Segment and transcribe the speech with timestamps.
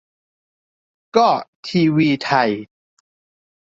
[1.17, 1.29] ก็
[1.67, 2.49] ทีวีไทย